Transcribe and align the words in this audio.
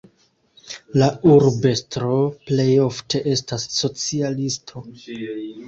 La 1.01 1.09
urbestro 1.33 2.17
plej 2.49 2.67
ofte 2.87 3.23
estas 3.37 3.69
socialisto. 3.77 4.87